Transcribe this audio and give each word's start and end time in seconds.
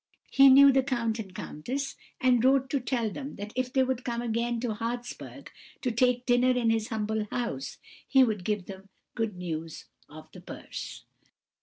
He 0.31 0.49
knew 0.49 0.71
the 0.71 0.81
count 0.81 1.19
and 1.19 1.31
countess, 1.35 1.95
and 2.19 2.43
wrote 2.43 2.71
to 2.71 2.77
them 2.79 2.85
to 2.85 2.89
tell 2.89 3.09
them 3.11 3.35
that 3.35 3.53
if 3.55 3.71
they 3.71 3.83
would 3.83 4.03
come 4.03 4.19
again 4.23 4.59
to 4.61 4.73
Hartsberg 4.73 5.49
and 5.85 5.95
take 5.95 6.25
dinner 6.25 6.49
in 6.49 6.71
his 6.71 6.87
humble 6.87 7.25
house, 7.29 7.77
he 8.07 8.23
would 8.23 8.43
give 8.43 8.65
them 8.65 8.89
good 9.13 9.35
news 9.35 9.85
of 10.09 10.31
the 10.31 10.41
purse. 10.41 11.03